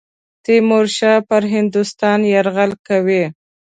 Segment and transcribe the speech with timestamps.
[0.45, 3.23] تیمورشاه پر هندوستان یرغل کوي.